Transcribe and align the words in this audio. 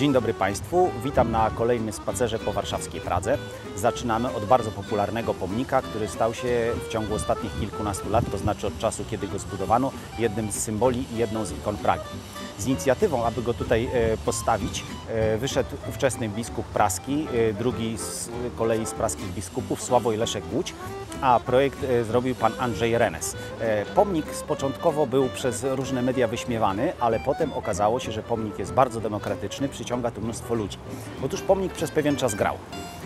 Dzień 0.00 0.12
dobry 0.12 0.34
Państwu, 0.34 0.90
witam 1.04 1.30
na 1.30 1.50
kolejnym 1.50 1.92
spacerze 1.92 2.38
po 2.38 2.52
warszawskiej 2.52 3.00
Pradze. 3.00 3.38
Zaczynamy 3.76 4.34
od 4.34 4.44
bardzo 4.44 4.70
popularnego 4.70 5.34
pomnika, 5.34 5.82
który 5.82 6.08
stał 6.08 6.34
się 6.34 6.72
w 6.86 6.92
ciągu 6.92 7.14
ostatnich 7.14 7.60
kilkunastu 7.60 8.10
lat, 8.10 8.24
to 8.30 8.38
znaczy 8.38 8.66
od 8.66 8.78
czasu, 8.78 9.04
kiedy 9.10 9.28
go 9.28 9.38
zbudowano, 9.38 9.92
jednym 10.18 10.52
z 10.52 10.54
symboli 10.54 11.04
i 11.14 11.16
jedną 11.16 11.44
z 11.44 11.52
ikon 11.52 11.76
Pragi. 11.76 12.04
Z 12.58 12.66
inicjatywą, 12.66 13.24
aby 13.24 13.42
go 13.42 13.54
tutaj 13.54 13.88
e, 13.92 14.16
postawić, 14.16 14.84
e, 15.08 15.38
wyszedł 15.38 15.76
ówczesny 15.88 16.28
biskup 16.28 16.66
praski, 16.66 17.26
e, 17.32 17.52
drugi 17.52 17.98
z 17.98 18.30
kolei 18.58 18.86
z 18.86 18.92
praskich 18.92 19.34
biskupów, 19.34 19.82
Sławoj 19.82 20.16
Leszek 20.16 20.44
Łódź, 20.52 20.74
a 21.20 21.40
projekt 21.40 21.84
e, 21.84 22.04
zrobił 22.04 22.34
pan 22.34 22.52
Andrzej 22.58 22.98
Renes. 22.98 23.36
E, 23.60 23.84
Pomnik 23.84 24.26
początkowo 24.26 25.06
był 25.06 25.28
przez 25.28 25.64
różne 25.64 26.02
media 26.02 26.28
wyśmiewany, 26.28 26.92
ale 27.00 27.20
potem 27.20 27.52
okazało 27.52 28.00
się, 28.00 28.12
że 28.12 28.22
pomnik 28.22 28.58
jest 28.58 28.72
bardzo 28.72 29.00
demokratyczny, 29.00 29.68
przyciąga 29.68 30.10
tu 30.10 30.20
mnóstwo 30.20 30.54
ludzi. 30.54 30.78
Otóż 31.24 31.40
pomnik 31.42 31.72
przez 31.72 31.90
pewien 31.90 32.16
czas 32.16 32.34
grał. 32.34 32.54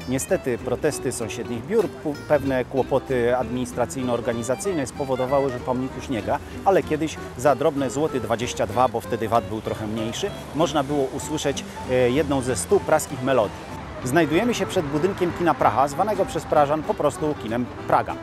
Niestety 0.08 0.58
protesty 0.58 1.12
sąsiednich 1.12 1.66
biur, 1.66 1.88
pewne 2.28 2.64
kłopoty 2.64 3.34
administracyjno-organizacyjne 3.36 4.86
spowodowały, 4.86 5.50
że 5.50 5.58
pomnik 5.58 5.96
już 5.96 6.08
nie 6.08 6.22
gra, 6.22 6.38
ale 6.64 6.82
kiedyś 6.82 7.16
za 7.38 7.54
drobne 7.54 7.90
złoty 7.90 8.20
22, 8.20 8.88
bo 8.88 9.00
wtedy 9.00 9.28
VAT 9.28 9.44
był 9.48 9.60
trochę 9.60 9.86
mniejszy, 9.86 10.30
można 10.54 10.82
było 10.82 11.04
usłyszeć 11.04 11.64
e, 11.90 12.10
jedną 12.10 12.40
ze 12.42 12.56
stu 12.56 12.80
praskich 12.80 13.22
melodii. 13.22 13.73
Znajdujemy 14.04 14.54
się 14.54 14.66
przed 14.66 14.86
budynkiem 14.86 15.32
kina 15.38 15.54
Praha, 15.54 15.88
zwanego 15.88 16.24
przez 16.24 16.44
Prażan 16.44 16.82
po 16.82 16.94
prostu 16.94 17.34
kinem 17.42 17.66
Praga. 17.86 18.14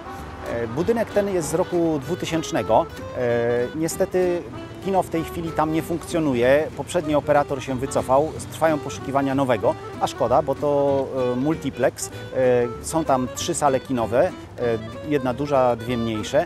E, 0.54 0.68
Budynek 0.68 1.12
ten 1.12 1.34
jest 1.34 1.50
z 1.50 1.54
roku 1.54 2.00
2000. 2.00 2.60
E, 2.60 2.64
Niestety 3.76 4.42
kino 4.86 5.04
w 5.04 5.10
tej 5.10 5.24
chwili 5.24 5.52
tam 5.52 5.74
nie 5.74 5.82
funkcjonuje. 5.82 6.68
Poprzedni 6.78 7.16
operator 7.16 7.64
się 7.64 7.76
wycofał. 7.76 8.32
Trwają 8.52 8.80
poszukiwania 8.80 9.36
nowego, 9.36 9.76
a 10.02 10.08
szkoda, 10.08 10.42
bo 10.42 10.56
to 10.56 11.08
e, 11.34 11.36
multiplex. 11.36 12.10
Są 12.82 13.06
tam 13.06 13.28
trzy 13.36 13.54
sale 13.54 13.80
kinowe, 13.80 14.32
jedna 15.10 15.34
duża, 15.34 15.76
dwie 15.76 15.98
mniejsze. 15.98 16.46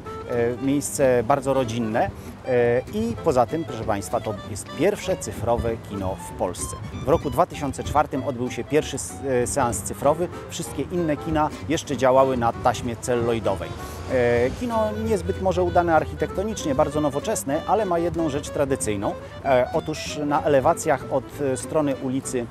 Miejsce 0.62 1.24
bardzo 1.28 1.54
rodzinne. 1.54 2.10
E, 2.48 2.82
I 2.94 3.16
poza 3.24 3.46
tym, 3.46 3.64
proszę 3.64 3.84
Państwa, 3.84 4.20
to 4.20 4.36
jest 4.52 4.68
pierwsze 4.78 5.18
cyfrowe 5.18 5.78
kino 5.90 6.16
w 6.30 6.38
Polsce. 6.38 6.76
W 7.06 7.08
roku 7.08 7.30
2004 7.30 8.08
odbył 8.26 8.52
się 8.52 8.64
pierwszy 8.64 8.98
e, 9.28 9.48
seans 9.48 9.78
cyfrowy. 9.78 10.28
Wszystkie 10.50 10.84
inne 10.92 11.18
kina 11.18 11.50
jeszcze 11.70 11.98
działały 11.98 12.38
na 12.38 12.54
taśmie 12.54 12.96
celluloidowej. 12.96 13.70
E, 14.14 14.50
Kino 14.60 14.92
niezbyt 15.06 15.42
może 15.42 15.64
udane 15.64 15.96
architektonicznie, 15.96 16.76
bardzo 16.76 17.02
nowoczesne, 17.02 17.62
ale 17.68 17.86
ma 17.86 18.00
jedną 18.00 18.30
rzecz 18.30 18.50
tradycyjną. 18.50 19.14
E, 19.46 19.70
Otóż 19.74 20.20
na 20.26 20.44
elewacjach 20.44 21.06
od 21.12 21.24
e, 21.42 21.58
strony 21.58 21.96
ulicy 21.96 22.46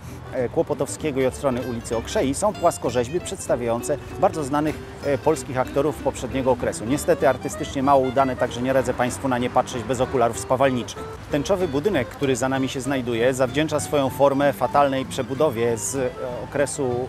Kłopotowskiego 0.55 1.21
i 1.21 1.27
od 1.27 1.35
strony 1.35 1.61
ulicy 1.71 1.97
Okrzei 1.97 2.35
są 2.35 2.53
płaskorzeźby 2.53 3.21
przedstawiające 3.21 3.99
bardzo 4.21 4.45
znanych 4.45 4.79
polskich 5.25 5.59
aktorów 5.59 5.97
poprzedniego 5.97 6.51
okresu. 6.51 6.85
Niestety 6.85 7.29
artystycznie 7.29 7.83
mało 7.83 8.09
udane, 8.09 8.37
także 8.37 8.63
nie 8.63 8.73
radzę 8.73 8.95
Państwu 8.95 9.29
na 9.29 9.39
nie 9.39 9.51
patrzeć 9.51 9.83
bez 9.83 10.01
okularów 10.01 10.39
spawalniczych. 10.39 11.05
Tęczowy 11.31 11.69
budynek, 11.69 12.09
który 12.09 12.37
za 12.37 12.49
nami 12.49 12.69
się 12.69 12.81
znajduje, 12.81 13.35
zawdzięcza 13.35 13.81
swoją 13.81 14.11
formę 14.11 14.53
fatalnej 14.53 15.05
przebudowie 15.05 15.79
z 15.79 16.13
okresu 16.45 17.09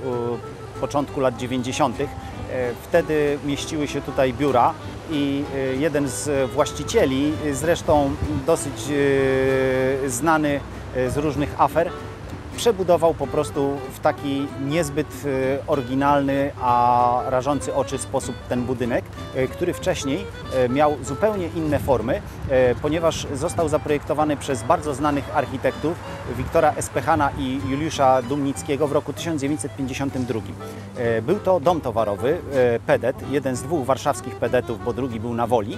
początku 0.81 1.19
lat 1.19 1.37
90. 1.37 1.97
E, 2.53 2.73
Wtedy 2.83 3.37
mieściły 3.45 3.87
się 3.87 4.01
tutaj 4.01 4.33
biura 4.33 4.73
i 5.11 5.43
e, 5.55 5.75
jeden 5.75 6.07
z 6.07 6.51
właścicieli, 6.51 7.33
e, 7.45 7.53
zresztą 7.53 8.11
dosyć 8.45 8.73
znany 10.07 10.59
z 11.07 11.17
różnych 11.17 11.61
afer, 11.61 11.89
przebudował 12.57 13.13
po 13.13 13.27
prostu 13.27 13.77
w 13.93 13.99
taki 13.99 14.47
niezbyt 14.67 15.07
oryginalny, 15.67 16.51
a 16.61 17.21
rażący 17.29 17.75
oczy 17.75 17.97
sposób 17.97 18.35
ten 18.49 18.63
budynek, 18.63 19.05
który 19.51 19.73
wcześniej 19.73 20.25
miał 20.69 20.97
zupełnie 21.03 21.47
inne 21.47 21.79
formy, 21.79 22.21
ponieważ 22.81 23.27
został 23.33 23.69
zaprojektowany 23.69 24.37
przez 24.37 24.63
bardzo 24.63 24.93
znanych 24.93 25.37
architektów 25.37 25.97
Wiktora 26.33 26.73
Espechana 26.77 27.31
i 27.37 27.59
Juliusza 27.69 28.21
Dumnickiego 28.21 28.87
w 28.87 28.91
roku 28.91 29.13
1952. 29.13 30.39
E, 30.97 31.21
Był 31.21 31.39
to 31.39 31.59
dom 31.59 31.81
towarowy, 31.81 32.37
e, 32.53 32.79
pedet, 32.79 33.15
jeden 33.31 33.55
z 33.55 33.61
dwóch 33.61 33.85
warszawskich 33.85 34.35
pedetów, 34.35 34.85
bo 34.85 34.93
drugi 34.93 35.19
był 35.19 35.33
na 35.33 35.47
Woli 35.47 35.73
e, 35.73 35.77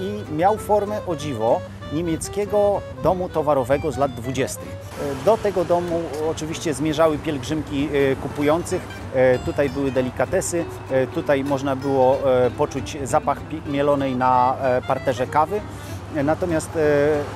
i 0.00 0.34
miał 0.36 0.56
formę 0.58 1.00
o 1.06 1.16
dziwo 1.16 1.60
niemieckiego 1.92 2.80
domu 3.02 3.28
towarowego 3.28 3.92
z 3.92 3.98
lat 3.98 4.12
20. 4.14 4.60
E, 4.60 4.64
Do 5.24 5.36
tego 5.36 5.64
domu 5.64 6.02
oczywiście 6.30 6.74
zmierzały 6.74 7.18
pielgrzymki 7.18 7.88
kupujących. 8.22 9.02
Tutaj 9.44 9.70
były 9.70 9.90
delikatesy, 9.90 10.64
tutaj 11.14 11.44
można 11.44 11.76
było 11.76 12.18
poczuć 12.58 12.96
zapach 13.04 13.38
mielonej 13.66 14.16
na 14.16 14.56
parterze 14.88 15.26
kawy. 15.26 15.60
Natomiast 16.24 16.76
e, 16.76 16.80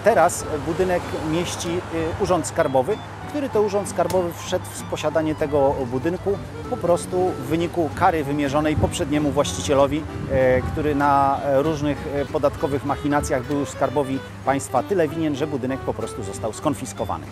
teraz 0.04 0.44
budynek 0.66 1.02
mieści 1.30 1.68
e, 1.68 2.22
Urząd 2.22 2.46
Skarbowy, 2.46 2.96
który 3.28 3.48
to 3.48 3.62
Urząd 3.62 3.88
Skarbowy 3.88 4.32
wszedł 4.32 4.64
w 4.64 4.82
posiadanie 4.82 5.34
tego 5.34 5.74
budynku 5.90 6.38
po 6.70 6.76
prostu 6.76 7.28
w 7.28 7.46
wyniku 7.46 7.90
kary 7.94 8.24
wymierzonej 8.24 8.76
poprzedniemu 8.76 9.30
właścicielowi, 9.30 10.02
e, 10.30 10.62
który 10.62 10.94
na 10.94 11.40
różnych 11.54 12.08
podatkowych 12.32 12.84
machinacjach 12.84 13.44
był 13.44 13.66
Skarbowi 13.66 14.18
Państwa 14.44 14.82
tyle 14.82 15.08
winien, 15.08 15.36
że 15.36 15.46
budynek 15.46 15.80
po 15.80 15.94
prostu 15.94 16.22
został 16.22 16.52
skonfiskowany. 16.52 17.26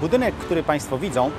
Budynek, 0.00 0.34
który 0.34 0.62
Państwo 0.62 0.98
widzą, 0.98 1.26
e, 1.26 1.30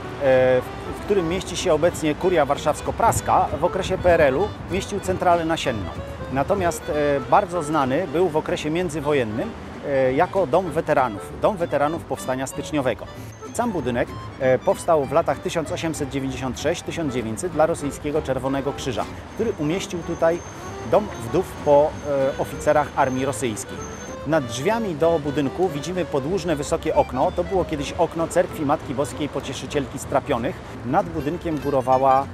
w 1.00 1.02
którym 1.06 1.30
mieści 1.30 1.58
się 1.58 1.74
obecnie 1.74 2.16
Kuria 2.16 2.46
Warszawsko-Praska, 2.46 3.46
w 3.60 3.64
okresie 3.64 3.98
PRL-u 3.98 4.48
mieścił 4.72 5.00
centralę 5.00 5.46
nasienną. 5.46 5.90
Natomiast 6.34 6.84
e, 6.90 6.94
bardzo 7.30 7.64
znany 7.64 8.08
był 8.08 8.30
w 8.30 8.38
okresie 8.38 8.70
międzywojennym 8.70 9.50
e, 9.88 10.14
jako 10.14 10.48
Dom 10.48 10.72
Weteranów, 10.72 11.32
Dom 11.42 11.58
Weteranów 11.58 12.04
Powstania 12.04 12.48
Styczniowego. 12.48 13.06
Sam 13.54 13.72
budynek 13.72 14.08
powstał 14.66 15.06
w 15.06 15.12
latach 15.12 15.44
1896-1900 15.44 17.50
dla 17.50 17.66
rosyjskiego 17.66 18.22
Czerwonego 18.22 18.74
Krzyża, 18.74 19.06
który 19.36 19.54
umieścił 19.60 20.00
tutaj 20.00 20.40
dom 20.92 21.08
wdów 21.30 21.46
po 21.66 21.90
oficerach 22.40 22.88
armii 22.96 23.26
rosyjskiej. 23.26 23.78
Nad 24.28 24.46
drzwiami 24.46 24.96
do 24.96 25.20
budynku 25.20 25.70
widzimy 25.70 26.06
podłużne 26.06 26.56
wysokie 26.56 26.96
okno. 26.96 27.32
To 27.32 27.44
było 27.44 27.66
kiedyś 27.66 27.92
okno 27.92 28.28
cerkwi 28.28 28.66
Matki 28.66 28.96
Boskiej 28.96 29.30
Pocieszycielki 29.30 30.00
Strapionych. 30.00 30.56
Nad 30.86 31.10
budynkiem 31.10 31.60
górowała 31.60 32.28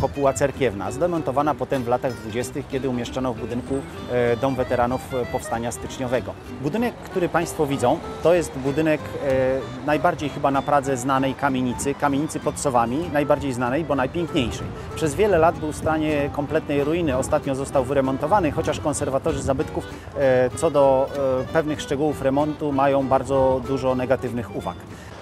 kopuła 0.00 0.32
cerkiewna, 0.32 0.90
zdemontowana 0.90 1.54
potem 1.54 1.84
w 1.84 1.88
latach 1.88 2.12
20., 2.14 2.60
kiedy 2.70 2.88
umieszczono 2.88 3.34
w 3.34 3.40
budynku 3.40 3.74
e, 4.12 4.36
Dom 4.36 4.54
Weteranów 4.54 5.14
e, 5.14 5.26
Powstania 5.26 5.72
Styczniowego. 5.72 6.32
Budynek, 6.62 6.94
który 6.94 7.28
Państwo 7.28 7.66
widzą, 7.66 7.98
to 8.22 8.34
jest 8.34 8.58
budynek 8.58 9.00
e, 9.00 9.86
najbardziej 9.86 10.28
chyba 10.28 10.50
na 10.50 10.62
Pradze 10.62 10.96
znanej 10.96 11.34
kamienicy, 11.34 11.94
kamienicy 11.94 12.40
pod 12.40 12.58
Sowami, 12.58 13.10
najbardziej 13.12 13.52
znanej, 13.52 13.84
bo 13.84 13.94
najpiękniejszej. 13.94 14.66
Przez 14.94 15.14
wiele 15.14 15.38
lat 15.38 15.58
był 15.58 15.72
w 15.72 15.76
stanie 15.76 16.30
kompletnej 16.32 16.84
ruiny, 16.84 17.16
ostatnio 17.16 17.54
został 17.54 17.84
wyremontowany, 17.84 18.52
chociaż 18.52 18.80
konserwatorzy 18.80 19.42
zabytków 19.42 19.84
co 20.56 20.70
do 20.70 21.10
pewnych 21.52 21.80
szczegółów 21.80 22.22
remontu 22.22 22.72
mają 22.72 23.08
bardzo 23.08 23.60
dużo 23.68 23.94
negatywnych 23.94 24.56
uwag. 24.56 24.76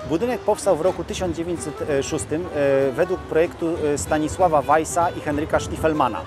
Budynek 0.09 0.41
powstał 0.41 0.77
w 0.77 0.81
roku 0.81 1.05
1906 1.05 2.25
e, 2.33 2.39
według 2.93 3.21
projektu 3.21 3.67
e, 3.95 3.99
Stanisława 3.99 4.63
Weissa 4.63 5.11
i 5.11 5.21
Henryka 5.21 5.61
Stiefelmana 5.61 6.21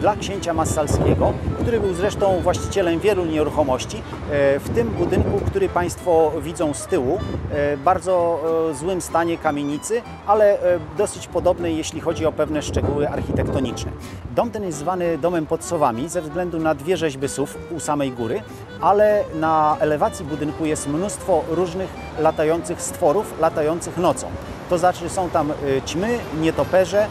dla 0.00 0.16
księcia 0.16 0.54
Massalskiego, 0.54 1.32
który 1.60 1.80
był 1.80 1.94
zresztą 1.94 2.40
właścicielem 2.40 3.00
wielu 3.00 3.24
nieruchomości. 3.24 3.96
E, 3.96 4.58
W 4.60 4.68
tym 4.74 4.88
budynku, 4.88 5.40
który 5.46 5.68
Państwo 5.68 6.32
widzą 6.42 6.74
z 6.74 6.86
tyłu, 6.86 7.18
e, 7.52 7.76
bardzo 7.76 8.40
e, 8.70 8.74
złym 8.74 9.00
stanie 9.00 9.38
kamienicy, 9.38 10.02
ale 10.26 10.60
e, 10.62 10.78
dosyć 10.98 11.26
podobnej, 11.26 11.76
jeśli 11.76 12.00
chodzi 12.00 12.26
o 12.26 12.32
pewne 12.32 12.62
szczegóły 12.62 13.08
architektoniczne. 13.08 13.90
Dom 14.36 14.50
ten 14.50 14.64
jest 14.64 14.78
zwany 14.78 15.18
domem 15.18 15.46
pod 15.46 15.64
Sowami 15.64 16.08
ze 16.08 16.22
względu 16.22 16.58
na 16.58 16.74
dwie 16.74 16.96
rzeźby 16.96 17.28
sów 17.28 17.58
u 17.70 17.80
samej 17.80 18.12
góry, 18.12 18.42
ale 18.80 19.24
na 19.34 19.76
elewacji 19.80 20.24
budynku 20.24 20.64
jest 20.64 20.88
mnóstwo 20.88 21.44
różnych 21.48 21.88
latających 22.18 22.82
stworów, 22.82 23.40
latających 23.40 23.96
nocą. 23.96 24.26
To 24.70 24.78
znaczy 24.78 25.08
są 25.08 25.30
tam 25.30 25.52
ćmy, 25.86 26.18
nietoperze 26.40 27.06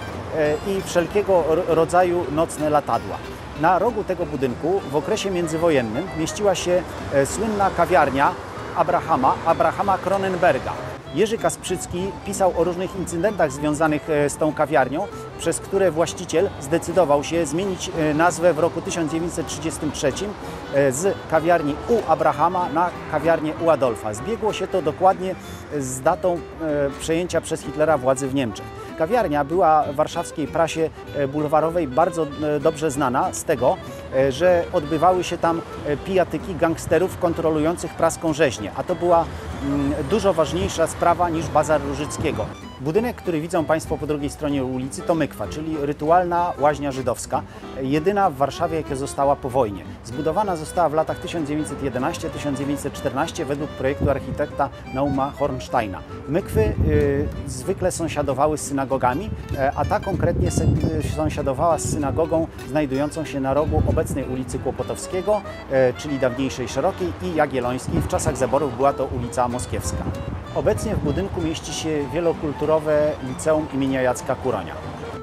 i 0.68 0.82
wszelkiego 0.82 1.44
ro- 1.48 1.64
rodzaju 1.76 2.26
nocne 2.32 2.70
latadła. 2.70 3.18
Na 3.62 3.80
rogu 3.80 4.04
tego 4.04 4.26
budynku 4.26 4.82
w 4.92 4.96
okresie 4.96 5.32
międzywojennym 5.32 6.08
mieściła 6.18 6.56
się 6.56 6.84
e, 7.14 7.26
słynna 7.26 7.70
kawiarnia 7.78 8.32
Abrahama, 8.76 9.36
Abrahama 9.46 9.98
Cronenberga. 9.98 10.72
Jerzy 11.16 11.38
Kasprzycki 11.38 12.12
pisał 12.26 12.54
o 12.58 12.64
różnych 12.64 12.96
incydentach 12.96 13.52
związanych 13.52 14.10
e, 14.10 14.30
z 14.30 14.38
tą 14.38 14.54
kawiarnią, 14.54 15.08
przez 15.40 15.60
które 15.60 15.92
właściciel 15.92 16.50
zdecydował 16.62 17.24
się 17.24 17.46
zmienić 17.46 17.92
e, 18.00 18.14
nazwę 18.14 18.54
w 18.54 18.60
roku 18.60 18.82
1933 18.82 20.08
e, 20.74 20.92
z 20.92 21.16
kawiarni 21.32 21.76
u 21.90 22.12
Abrahama 22.12 22.70
na 22.70 22.90
kawiarnię 23.12 23.54
u 23.66 23.70
Adolfa. 23.70 24.14
Zbiegło 24.14 24.54
się 24.54 24.68
to 24.68 24.82
dokładnie 24.82 25.36
z 25.80 26.02
datą 26.02 26.34
e, 26.34 26.40
przejęcia 27.00 27.42
przez 27.42 27.62
Hitlera 27.62 27.98
władzy 27.98 28.28
w 28.28 28.36
Niemczech. 28.36 28.66
Kawiarnia 28.98 29.44
była 29.44 29.84
w 29.84 29.96
warszawskiej 29.96 30.48
prasie 30.48 30.90
e, 31.16 31.28
bulwarowej 31.28 31.88
bardzo 31.88 32.24
e, 32.24 32.60
dobrze 32.60 32.92
znana 32.92 33.34
z 33.34 33.44
tego, 33.44 33.78
e, 34.16 34.32
że 34.32 34.64
odbywały 34.74 35.24
się 35.24 35.38
tam 35.38 35.62
pijatyki 36.06 36.56
gangsterów 36.56 37.18
kontrolujących 37.20 37.94
praską 37.94 38.34
rzeźnię, 38.34 38.72
a 38.76 38.84
to 38.84 38.96
była 38.96 39.26
mm, 39.64 39.94
dużo 40.10 40.34
ważniejsza 40.34 40.88
sprawa 40.88 41.30
niż 41.30 41.48
bazar 41.48 41.82
Różyckiego. 41.82 42.67
Budynek, 42.82 43.16
który 43.16 43.42
widzą 43.42 43.66
Państwo 43.66 43.98
po 43.98 44.08
drugiej 44.08 44.30
stronie 44.30 44.64
ulicy 44.64 45.02
to 45.02 45.16
Mykwa, 45.16 45.48
czyli 45.48 45.78
rytualna 45.82 46.54
łaźnia 46.60 46.92
żydowska, 46.92 47.42
jedyna 47.82 48.30
w 48.30 48.36
Warszawie, 48.36 48.78
jaka 48.78 48.96
została 48.96 49.36
po 49.36 49.50
wojnie. 49.50 49.84
Zbudowana 50.06 50.56
została 50.56 50.90
w 50.90 50.94
latach 50.94 51.26
1911-1914 51.26 53.46
według 53.46 53.70
projektu 53.70 54.10
architekta 54.10 54.70
Nauma 54.94 55.32
Hornsteina. 55.32 56.02
Mykwy 56.30 56.62
y, 56.62 57.28
zwykle 57.48 57.92
sąsiadowały 57.92 58.58
z 58.58 58.62
synagogami, 58.62 59.30
e, 59.58 59.72
a 59.76 59.86
ta 59.86 60.00
konkretnie 60.00 60.48
y, 60.48 60.52
sąsiadowała 61.16 61.80
z 61.80 61.90
synagogą 61.90 62.48
znajdującą 62.70 63.26
się 63.26 63.40
na 63.40 63.54
rogu 63.54 63.84
obecnej 63.88 64.26
ulicy 64.26 64.60
Kłopotowskiego, 64.60 65.42
e, 65.72 65.94
czyli 65.94 66.20
dawniejszej 66.20 66.68
Szerokiej 66.68 67.14
i 67.24 67.36
Jagiellońskiej. 67.36 68.02
W 68.02 68.08
czasach 68.08 68.38
zaborów 68.38 68.78
była 68.78 68.94
to 68.94 69.06
ulica 69.06 69.48
Moskiewska. 69.48 70.04
Obecnie 70.57 70.95
w 70.95 71.04
budynku 71.04 71.42
mieści 71.42 71.74
się 71.74 72.09
wielokulturowe 72.13 73.12
liceum 73.27 73.68
imienia 73.74 74.01
Jacka 74.01 74.36
Kuronia. 74.36 74.74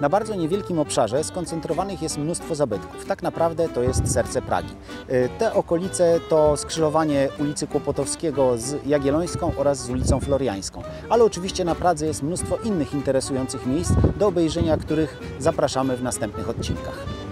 Na 0.00 0.08
bardzo 0.08 0.34
niewielkim 0.34 0.78
obszarze 0.78 1.24
skoncentrowanych 1.24 2.02
jest 2.02 2.18
mnóstwo 2.18 2.54
zabytków. 2.54 3.04
Tak 3.06 3.22
naprawdę 3.22 3.68
to 3.68 3.82
jest 3.82 4.12
serce 4.12 4.42
Pragi. 4.42 4.74
Y, 5.10 5.28
Te 5.38 5.54
okolice 5.54 6.20
to 6.28 6.56
skrzyżowanie 6.56 7.28
ulicy 7.40 7.66
Kłopotowskiego 7.66 8.58
z 8.58 8.86
Jagiellońską 8.86 9.52
oraz 9.56 9.78
z 9.78 9.90
ulicą 9.90 10.20
Floriańską. 10.20 10.82
Ale 11.10 11.24
oczywiście 11.24 11.64
na 11.64 11.74
Pradze 11.74 12.06
jest 12.06 12.22
mnóstwo 12.22 12.56
innych 12.64 12.94
interesujących 12.94 13.66
miejsc, 13.66 13.92
do 14.18 14.26
obejrzenia 14.26 14.76
których 14.76 15.36
zapraszamy 15.38 15.96
w 15.96 16.02
następnych 16.02 16.48
odcinkach. 16.48 17.23